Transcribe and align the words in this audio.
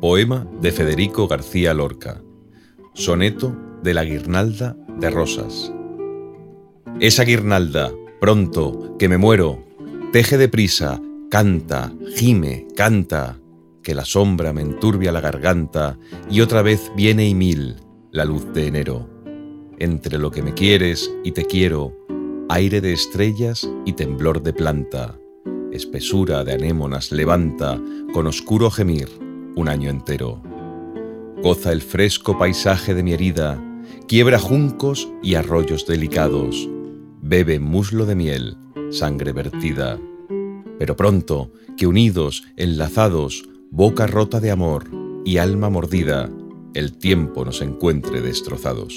Poema 0.00 0.46
de 0.60 0.72
Federico 0.72 1.26
García 1.26 1.74
Lorca. 1.74 2.22
Soneto 2.94 3.56
de 3.82 3.94
la 3.94 4.04
guirnalda 4.04 4.76
de 4.98 5.10
rosas. 5.10 5.72
Esa 7.00 7.24
guirnalda, 7.24 7.92
pronto, 8.20 8.96
que 8.98 9.08
me 9.08 9.18
muero, 9.18 9.64
teje 10.12 10.38
deprisa, 10.38 11.00
canta, 11.30 11.92
gime, 12.14 12.66
canta, 12.76 13.38
que 13.82 13.94
la 13.94 14.04
sombra 14.04 14.52
me 14.52 14.62
enturbia 14.62 15.12
la 15.12 15.20
garganta 15.20 15.98
y 16.30 16.40
otra 16.40 16.62
vez 16.62 16.92
viene 16.96 17.28
y 17.28 17.34
mil 17.34 17.76
la 18.10 18.24
luz 18.24 18.52
de 18.52 18.66
enero. 18.66 19.08
Entre 19.78 20.18
lo 20.18 20.30
que 20.30 20.42
me 20.42 20.54
quieres 20.54 21.12
y 21.24 21.32
te 21.32 21.44
quiero, 21.44 21.96
aire 22.48 22.80
de 22.80 22.92
estrellas 22.92 23.68
y 23.84 23.92
temblor 23.92 24.42
de 24.42 24.52
planta, 24.52 25.18
espesura 25.72 26.44
de 26.44 26.54
anémonas 26.54 27.12
levanta 27.12 27.80
con 28.12 28.26
oscuro 28.26 28.70
gemir 28.70 29.08
un 29.56 29.68
año 29.68 29.90
entero. 29.90 30.42
Goza 31.42 31.72
el 31.72 31.82
fresco 31.82 32.38
paisaje 32.38 32.94
de 32.94 33.02
mi 33.02 33.12
herida, 33.12 33.62
quiebra 34.06 34.38
juncos 34.38 35.08
y 35.22 35.34
arroyos 35.34 35.86
delicados, 35.86 36.68
bebe 37.20 37.60
muslo 37.60 38.06
de 38.06 38.14
miel, 38.14 38.56
sangre 38.90 39.32
vertida. 39.32 39.98
Pero 40.78 40.96
pronto, 40.96 41.52
que 41.76 41.86
unidos, 41.86 42.44
enlazados, 42.56 43.48
boca 43.70 44.06
rota 44.06 44.40
de 44.40 44.50
amor 44.50 44.84
y 45.24 45.38
alma 45.38 45.70
mordida, 45.70 46.30
el 46.74 46.96
tiempo 46.96 47.44
nos 47.44 47.60
encuentre 47.60 48.20
destrozados. 48.20 48.94